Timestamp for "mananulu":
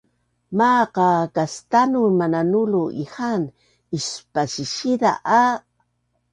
2.19-2.83